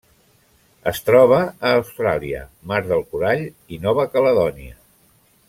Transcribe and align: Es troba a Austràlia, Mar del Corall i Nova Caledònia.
Es 0.91 1.01
troba 1.09 1.37
a 1.41 1.73
Austràlia, 1.81 2.41
Mar 2.73 2.81
del 2.89 3.05
Corall 3.13 3.45
i 3.77 3.81
Nova 3.85 4.07
Caledònia. 4.17 4.75